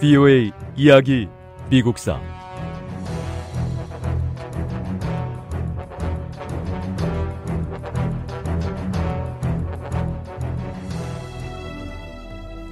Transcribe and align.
VOA 0.00 0.52
이야기 0.76 1.26
미국사 1.68 2.20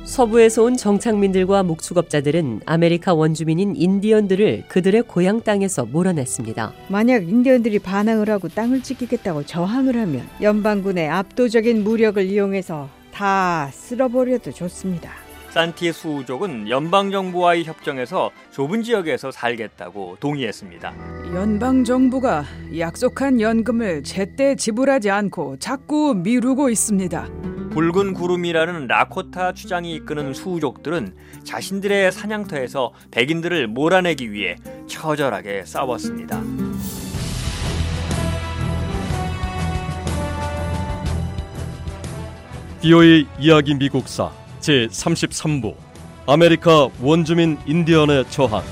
서부에서 0.04 0.62
온 0.62 0.76
정착민들과 0.76 1.64
목축업자들은 1.64 2.60
아메리카 2.64 3.12
원주민인 3.12 3.74
인디언들을 3.74 4.66
그들의 4.68 5.02
고향 5.02 5.40
땅에서 5.42 5.84
몰아냈습니다. 5.84 6.72
만약 6.88 7.28
인디언들이 7.28 7.80
반항을 7.80 8.30
하고 8.30 8.48
땅을 8.48 8.82
지키겠다고 8.82 9.44
저항을 9.46 9.96
하면 9.96 10.26
연방군의 10.40 11.08
압도적인 11.08 11.82
무력을 11.82 12.24
이용해서 12.24 12.88
다 13.12 13.68
쓸어버려도 13.72 14.52
좋습니다. 14.52 15.25
산티 15.56 15.90
수족은 15.90 16.68
연방 16.68 17.10
정부와의 17.10 17.64
협정에서 17.64 18.30
좁은 18.50 18.82
지역에서 18.82 19.30
살겠다고 19.30 20.18
동의했습니다. 20.20 20.94
연방 21.34 21.82
정부가 21.82 22.44
약속한 22.76 23.40
연금을 23.40 24.02
제때 24.02 24.54
지불하지 24.54 25.08
않고 25.08 25.56
자꾸 25.58 26.14
미루고 26.14 26.68
있습니다. 26.68 27.28
붉은 27.70 28.12
구름이라는 28.12 28.86
라코타 28.86 29.54
추장이 29.54 29.94
이끄는 29.94 30.34
수족들은 30.34 31.14
자신들의 31.44 32.12
사냥터에서 32.12 32.92
백인들을 33.10 33.66
몰아내기 33.68 34.32
위해 34.32 34.56
처절하게 34.86 35.64
싸웠습니다. 35.64 36.42
VOA 42.82 43.26
이야기 43.40 43.74
미국사 43.74 44.30
제 44.66 44.88
33부. 44.88 45.76
아메리카 46.26 46.88
원주민 47.00 47.56
인디언의 47.66 48.24
저항 48.30 48.64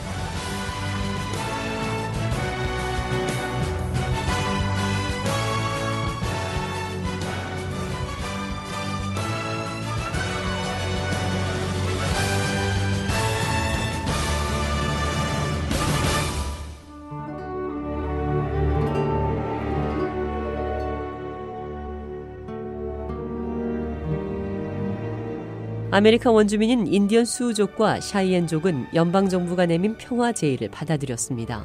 아메리카 25.94 26.32
원주민인 26.32 26.88
인디언 26.88 27.24
수우족과 27.24 28.00
샤이엔족은 28.00 28.86
연방 28.94 29.28
정부가 29.28 29.66
내민 29.66 29.96
평화 29.96 30.32
제의를 30.32 30.68
받아들였습니다. 30.68 31.64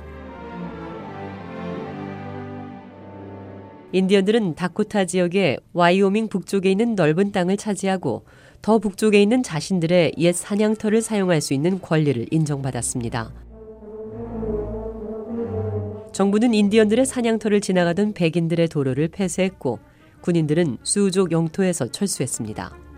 인디언들은 3.91 4.53
다코타 4.53 5.05
지역의 5.05 5.57
와이오밍 5.73 6.27
북쪽에 6.27 6.69
있는 6.69 6.93
넓은 6.93 7.31
땅을 7.31 7.57
차지하고 7.57 8.25
더 8.61 8.77
북쪽에 8.77 9.19
있는 9.19 9.41
자신들의 9.41 10.13
옛 10.19 10.31
사냥터를 10.35 11.01
사용할 11.01 11.41
수 11.41 11.55
있는 11.55 11.81
권리를 11.81 12.27
인정받았습니다. 12.29 13.33
정부는 16.13 16.53
인디언들의 16.53 17.03
사냥터를 17.07 17.61
지나가던 17.61 18.13
백인들의 18.13 18.67
도로를 18.67 19.07
폐쇄했고 19.07 19.79
군인들은 20.21 20.77
수우족 20.83 21.31
영토에서 21.31 21.87
철수했습니다. 21.87 22.88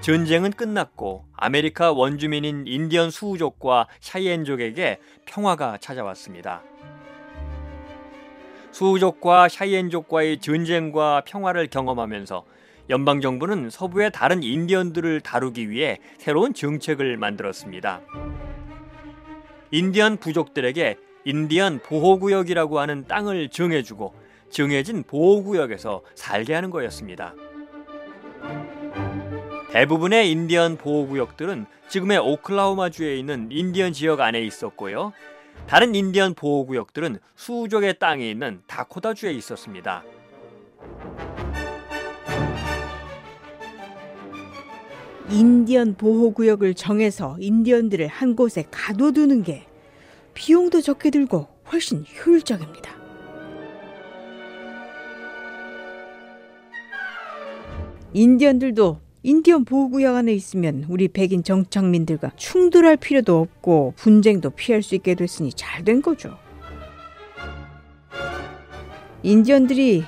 전쟁은 0.00 0.52
끝났고 0.52 1.26
아메리카 1.34 1.92
원주민인 1.92 2.64
인디언 2.66 3.10
수우족과 3.10 3.86
샤이엔족에게 4.00 4.98
평화가 5.26 5.76
찾아왔습니다. 5.76 6.62
수우족과 8.72 9.50
샤이엔족과의 9.50 10.38
전쟁과 10.38 11.24
평화를 11.26 11.66
경험하면서 11.66 12.46
연방 12.88 13.20
정부는 13.20 13.68
서부의 13.68 14.10
다른 14.10 14.42
인디언들을 14.42 15.20
다루기 15.20 15.68
위해 15.68 15.98
새로운 16.16 16.54
정책을 16.54 17.18
만들었습니다. 17.18 18.00
인디언 19.70 20.16
부족들에게 20.16 20.96
인디언 21.26 21.80
보호구역이라고 21.80 22.80
하는 22.80 23.06
땅을 23.06 23.50
정해주고 23.50 24.14
정해진 24.48 25.02
보호구역에서 25.02 26.00
살게 26.14 26.54
하는 26.54 26.70
거였습니다. 26.70 27.34
대부분의 29.72 30.32
인디언 30.32 30.78
보호구역들은 30.78 31.64
지금의 31.88 32.18
오클라호마주에 32.18 33.16
있는 33.16 33.48
인디언 33.52 33.92
지역 33.92 34.20
안에 34.20 34.42
있었고요. 34.42 35.12
다른 35.68 35.94
인디언 35.94 36.34
보호구역들은 36.34 37.18
수족의 37.36 38.00
땅에 38.00 38.28
있는 38.28 38.62
다코타주에 38.66 39.30
있었습니다. 39.32 40.02
인디언 45.30 45.94
보호구역을 45.94 46.74
정해서 46.74 47.36
인디언들을 47.38 48.08
한 48.08 48.34
곳에 48.34 48.64
가둬두는 48.72 49.44
게 49.44 49.66
비용도 50.34 50.80
적게 50.80 51.10
들고 51.10 51.46
훨씬 51.70 52.04
효율적입니다. 52.04 52.98
인디언들도 58.12 59.09
인디언 59.22 59.64
보호구역 59.66 60.16
안에 60.16 60.32
있으면 60.32 60.86
우리 60.88 61.08
백인 61.08 61.42
정착민들과 61.42 62.32
충돌할 62.36 62.96
필요도 62.96 63.38
없고 63.38 63.94
분쟁도 63.96 64.50
피할 64.50 64.82
수 64.82 64.94
있게 64.94 65.14
됐으니 65.14 65.52
잘 65.52 65.84
된 65.84 66.02
거죠. 66.02 66.36
인디언들이 69.22 70.04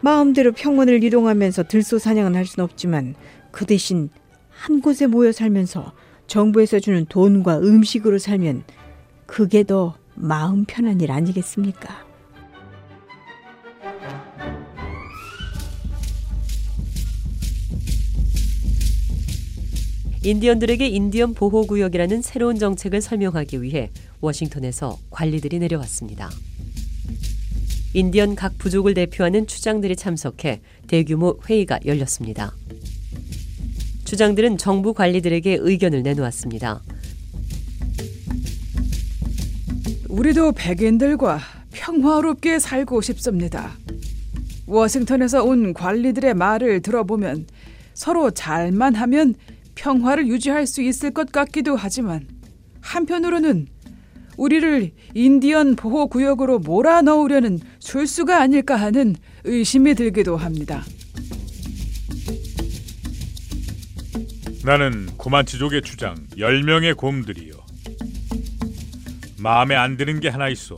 마음대로 0.00 0.52
평원을 0.52 1.02
이동하면서 1.02 1.64
들소 1.64 1.98
사냥은 1.98 2.34
할 2.36 2.44
수는 2.44 2.64
없지만 2.64 3.14
그 3.50 3.66
대신 3.66 4.10
한 4.50 4.80
곳에 4.80 5.06
모여 5.06 5.32
살면서 5.32 5.92
정부에서 6.26 6.78
주는 6.80 7.04
돈과 7.06 7.58
음식으로 7.58 8.18
살면 8.18 8.62
그게 9.26 9.64
더 9.64 9.96
마음 10.14 10.64
편한 10.64 11.00
일 11.00 11.10
아니겠습니까? 11.10 12.11
인디언들에게 20.24 20.86
인디언 20.86 21.34
보호구역이라는 21.34 22.22
새로운 22.22 22.56
정책을 22.56 23.00
설명하기 23.00 23.60
위해 23.60 23.90
워싱턴에서 24.20 24.96
관리들이 25.10 25.58
내려왔습니다. 25.58 26.30
인디언 27.92 28.36
각 28.36 28.56
부족을 28.56 28.94
대표하는 28.94 29.48
추장들이 29.48 29.96
참석해 29.96 30.60
대규모 30.86 31.38
회의가 31.48 31.80
열렸습니다. 31.84 32.54
추장들은 34.04 34.58
정부 34.58 34.94
관리들에게 34.94 35.58
의견을 35.60 36.04
내놓았습니다. 36.04 36.82
우리도 40.08 40.52
백인들과 40.52 41.40
평화롭게 41.72 42.60
살고 42.60 43.00
싶습니다. 43.00 43.72
워싱턴에서 44.66 45.42
온 45.42 45.74
관리들의 45.74 46.34
말을 46.34 46.80
들어보면 46.80 47.46
서로 47.94 48.30
잘만 48.30 48.94
하면 48.94 49.34
평화를 49.74 50.26
유지할 50.28 50.66
수 50.66 50.82
있을 50.82 51.12
것 51.12 51.32
같기도 51.32 51.76
하지만 51.76 52.26
한편으로는 52.80 53.66
우리를 54.36 54.90
인디언 55.14 55.76
보호 55.76 56.06
구역으로 56.08 56.58
몰아 56.58 57.02
넣으려는 57.02 57.58
술수가 57.80 58.40
아닐까 58.40 58.76
하는 58.76 59.14
의심이 59.44 59.94
들기도 59.94 60.36
합니다. 60.36 60.84
나는 64.64 65.06
고만치족의 65.16 65.82
주장 65.82 66.14
10명의 66.36 66.96
곰들이요. 66.96 67.52
마음에 69.38 69.74
안 69.74 69.96
드는 69.96 70.20
게 70.20 70.28
하나 70.28 70.48
있어. 70.48 70.76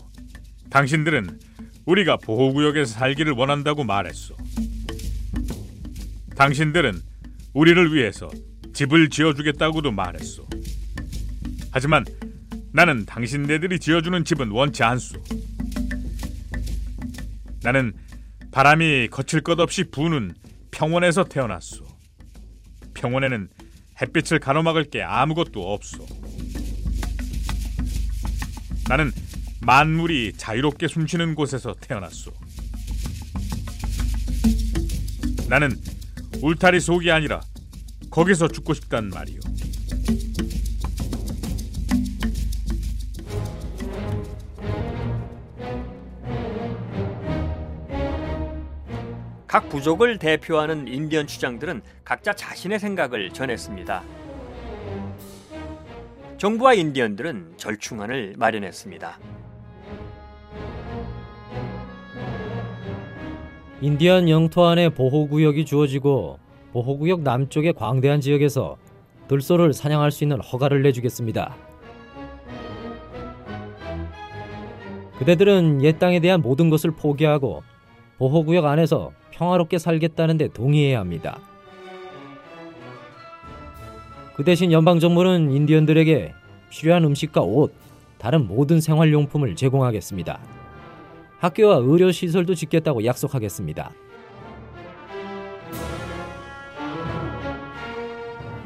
당신들은 0.71 1.39
우리가 1.85 2.17
보호 2.17 2.55
구역에서 2.55 2.95
살기를 2.95 3.35
원한다고 3.35 3.85
말했어. 3.85 4.35
당신들은 6.35 7.01
우리를 7.53 7.95
위해서 7.95 8.31
집을 8.75 9.09
지어주겠다고도 9.09 9.93
말했어. 9.93 10.47
하지만 11.71 12.05
나는 12.73 13.07
당신네들이 13.07 13.79
지어주는 13.79 14.25
집은 14.25 14.51
원치 14.51 14.83
않소. 14.83 15.23
나는 17.63 17.95
바람이 18.51 19.09
거칠 19.11 19.41
것 19.41 19.59
없이 19.59 19.85
부는 19.85 20.35
평원에서 20.71 21.25
태어났소. 21.25 21.87
평원에는 22.95 23.49
햇빛을 24.03 24.41
가로막을 24.41 24.85
게 24.91 25.03
아무것도 25.03 25.73
없소. 25.73 26.07
나는 28.89 29.13
만물이 29.61 30.35
자유롭게 30.37 30.89
숨쉬는 30.89 31.35
곳에서 31.35 31.75
태어났소. 31.81 32.33
나는 35.49 35.71
울타리 36.43 36.81
속이 36.81 37.11
아니라 37.11 37.41
거기서 38.15 38.47
죽고 38.47 38.75
싶단 38.75 39.09
말이오. 39.09 39.41
각 49.49 49.69
부족을 49.69 50.19
대표하는 50.19 50.87
인디언 50.87 51.27
추장들은 51.27 51.83
각자 52.05 52.33
자신의 52.33 52.79
생각을 52.79 53.31
전했습니다. 53.31 54.05
정부와 56.39 56.75
인디언들은 56.75 57.55
절충안을 57.57 58.35
마련했습니다. 58.37 59.19
인디안 63.81 64.29
영토 64.29 64.67
안에 64.67 64.91
보호 64.91 65.27
구역이 65.27 65.65
주어지고 65.65 66.39
보호구역 66.75 67.21
남쪽의 67.21 67.75
광대한 67.75 68.21
지역에서 68.21 68.77
들소를 69.29 69.73
사냥할 69.73 70.11
수 70.11 70.25
있는 70.25 70.41
허가를 70.41 70.83
내주겠습니다. 70.83 71.55
그대들은 75.21 75.85
옛 75.85 76.01
땅에 76.01 76.19
대한 76.19 76.43
모든 76.43 76.71
것을 76.71 76.91
포기하고 76.91 77.63
보호구역 78.19 78.65
안에서 78.65 79.13
평화롭게 79.31 79.79
살겠다는데 79.79 80.49
동의해야 80.49 80.99
합니다. 80.99 81.39
그 84.35 84.43
대신 84.43 84.73
연방정부는 84.73 85.53
인디언들에게 85.53 86.35
필요한 86.71 87.05
음식과 87.05 87.43
옷, 87.43 87.73
다른 88.19 88.49
모든 88.49 88.81
생활용품을 88.81 89.55
제공하겠습니다. 89.55 90.41
학교와 91.39 91.77
의료시설도 91.77 92.57
짓겠다고 92.57 93.05
약속하겠습니다. 93.05 93.93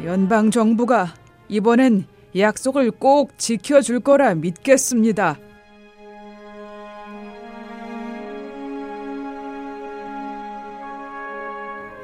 연방 0.09 0.51
정부가 0.51 1.13
이번엔 1.51 2.07
약속을 2.35 2.93
꼭 2.93 3.37
지켜줄 3.37 4.01
거라 4.01 4.35
믿겠습니다. 4.37 5.37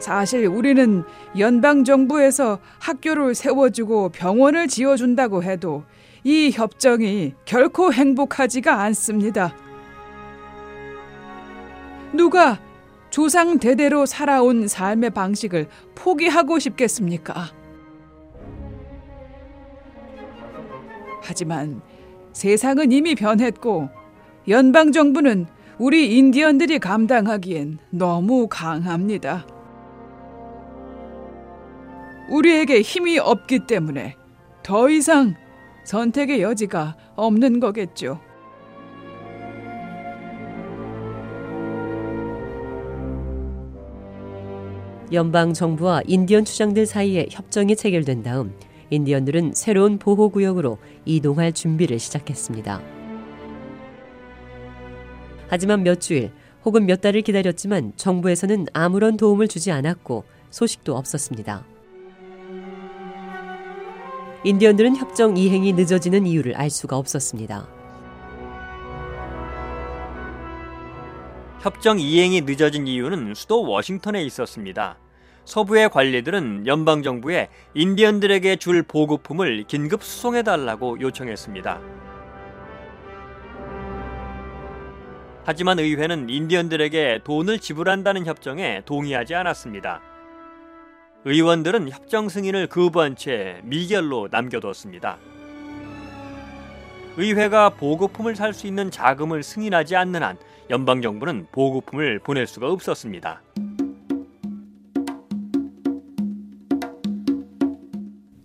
사실 0.01 0.47
우리는 0.47 1.03
연방 1.39 1.83
정부에서 1.83 2.59
학교를 2.79 3.35
세워주고 3.35 4.11
병원을 4.11 4.69
지어준다고 4.69 5.43
해도 5.43 5.85
이 6.25 6.51
협정이 6.53 7.33
결코 7.47 7.91
행복하지가 7.91 8.83
않습니다. 8.83 9.57
누가 12.13 12.61
조상 13.09 13.59
대대로 13.59 14.05
살아온 14.05 14.69
삶의 14.69 15.09
방식을 15.09 15.69
포기하고 15.95 16.59
싶겠습니까? 16.59 17.64
하지만 21.25 21.81
세상은 22.33 22.93
이미 22.93 23.15
변했고 23.15 23.89
연방 24.49 24.93
정부는 24.93 25.47
우리 25.79 26.17
인디언들이 26.19 26.79
감당하기엔 26.79 27.79
너무 27.91 28.47
강합니다. 28.49 29.47
우리에게 32.31 32.81
힘이 32.83 33.19
없기 33.19 33.67
때문에 33.67 34.17
더 34.63 34.89
이상 34.89 35.35
선택의 35.85 36.43
여지가 36.43 36.97
없는 37.17 37.61
거겠죠. 37.61 38.21
연방 45.13 45.53
정부와 45.53 46.03
인디언 46.07 46.45
추장들 46.45 46.87
사이에 46.87 47.29
협정이 47.31 47.77
체결된 47.77 48.23
다음 48.23 48.55
인디언들은 48.95 49.55
새로운 49.55 49.99
보호구역으로 49.99 50.79
이동할 51.05 51.53
준비를 51.53 51.99
시작했습니다. 51.99 52.81
하지만 55.49 55.83
몇 55.83 56.01
주일 56.01 56.31
혹은 56.65 56.87
몇 56.87 57.01
달을 57.01 57.23
기다렸지만 57.23 57.93
정부에서는 57.97 58.67
아무런 58.73 59.17
도움을 59.17 59.49
주지 59.49 59.71
않았고 59.73 60.25
소식도 60.51 60.97
없었습니다. 60.97 61.67
인디언들은 64.45 64.97
협정 64.97 65.37
이행이 65.37 65.73
늦어지는 65.73 66.27
이유를 66.27 66.55
알 66.55 66.71
수가 66.71 66.97
없었습니다. 66.97 67.67
협정 71.61 71.99
이행이 71.99 72.43
늦어진 72.43 72.87
이유는 72.87 73.35
수도 73.35 73.63
워싱턴에 73.63 74.23
있었습니다. 74.25 74.99
서부의 75.45 75.91
관리들은 75.91 76.67
연방 76.67 77.03
정부에 77.03 77.49
인디언들에게 77.75 78.57
줄 78.57 78.83
보급품을 78.83 79.65
긴급 79.69 80.03
수송해 80.03 80.43
달라고 80.43 81.01
요청했습니다. 81.01 81.81
하지만 85.47 85.79
의회는 85.79 86.31
인디언들에게 86.31 87.21
돈을 87.25 87.59
지불한다는 87.59 88.25
협정에 88.25 88.83
동의하지 88.87 89.35
않았습니다. 89.35 90.01
의원들은 91.27 91.91
협정 91.91 92.29
승인을 92.29 92.67
거부한 92.69 93.17
채 93.17 93.61
미결로 93.65 94.29
남겨뒀습니다. 94.31 95.19
의회가 97.17 97.71
보급품을 97.71 98.35
살 98.35 98.55
수 98.55 98.67
있는 98.67 98.91
자금을 98.91 99.43
승인하지 99.43 99.97
않는 99.97 100.23
한 100.23 100.39
연방 100.71 101.03
정부는 101.03 101.47
보급품을 101.53 102.21
보낼 102.21 102.47
수가 102.47 102.71
없었습니다. 102.71 103.43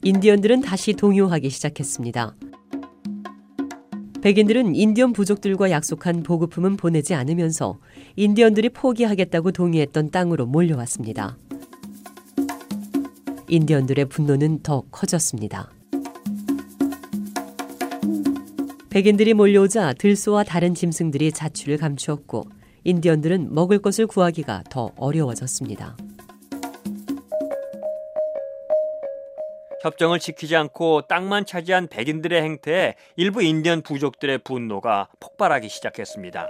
인디언들은 0.02 0.62
다시 0.62 0.94
동요하기 0.94 1.50
시작했습니다. 1.50 2.36
백인들은 4.22 4.76
인디언 4.76 5.12
부족들과 5.12 5.72
약속한 5.72 6.24
보급품은 6.24 6.78
보내지 6.78 7.14
않으면서 7.14 7.80
인디언들이 8.16 8.70
포기하겠다고 8.70 9.52
동의했던 9.52 10.12
땅으로 10.12 10.46
몰려왔습니다. 10.46 11.38
인디언들의 13.50 14.06
분노는 14.06 14.60
더 14.64 14.84
커졌습니다. 14.92 15.70
백인들이 18.90 19.34
몰려오자 19.34 19.94
들소와 19.94 20.44
다른 20.44 20.74
짐승들이 20.74 21.32
자취를 21.34 21.78
감추었고 21.78 22.46
인디언들은 22.86 23.54
먹을 23.54 23.80
것을 23.80 24.08
구하기가 24.08 24.64
더 24.70 24.92
어려워졌습니다. 24.98 25.98
협정을 29.82 30.20
지키지 30.20 30.56
않고 30.56 31.04
땅만 31.08 31.46
차지한 31.46 31.88
백인들의 31.88 32.42
행태에 32.42 32.96
일부 33.16 33.42
인디언 33.42 33.82
부족들의 33.82 34.40
분노가 34.40 35.08
폭발하기 35.20 35.70
시작했습니다. 35.70 36.50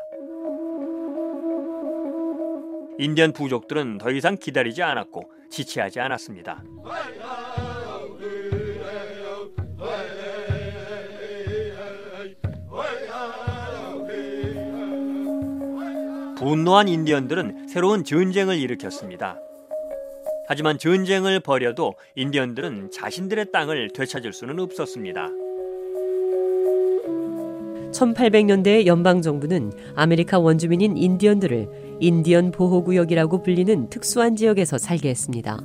인디언 2.98 3.31
부족들은 3.33 3.98
더 3.98 4.12
이상 4.12 4.36
기다리지 4.36 4.83
않았고 4.83 5.31
지체하지 5.50 6.00
않았습니다. 6.00 6.63
분노한 16.38 16.88
인디언들은 16.88 17.67
새로운 17.67 18.03
전쟁을 18.03 18.57
일으켰습니다. 18.57 19.39
하지만 20.50 20.79
전쟁을 20.79 21.41
벌여도 21.41 21.94
인디언들은 22.15 22.89
자신들의 22.89 23.51
땅을 23.51 23.91
되찾을 23.94 24.34
수는 24.34 24.60
없었습니다. 24.60 25.27
1800년대 27.94 28.88
연방 28.88 29.22
정부는 29.22 29.72
아메리카 29.96 30.39
원주민인 30.39 30.98
인디언들을 30.98 31.98
인디언 32.00 32.50
보호구역이라고 32.50 33.44
불리는 33.44 33.91
특수한 33.91 34.36
지역에서 34.36 34.79
살게 34.79 35.10
했습니다. 35.10 35.60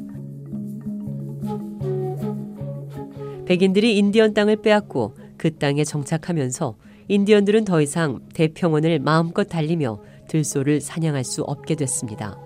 백인들이 3.46 3.96
인디언 3.96 4.34
땅을 4.34 4.56
빼앗고 4.56 5.16
그 5.38 5.56
땅에 5.56 5.82
정착하면서 5.84 6.76
인디언들은 7.08 7.64
더 7.64 7.80
이상 7.80 8.20
대평원을 8.34 8.98
마음껏 8.98 9.44
달리며 9.44 10.02
들소를 10.28 10.82
사냥할 10.82 11.24
수 11.24 11.42
없게 11.42 11.74
됐습니다. 11.74 12.43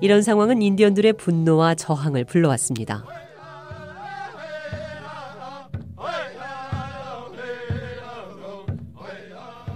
이런 0.00 0.22
상황은 0.22 0.62
인디언들의 0.62 1.14
분노와 1.14 1.74
저항을 1.74 2.24
불러왔습니다. 2.24 3.04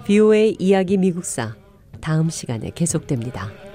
비오의 0.05 0.57
이야기 0.59 0.97
미국사 0.97 1.55
다음 2.01 2.31
시간에 2.31 2.71
계속됩니다. 2.75 3.68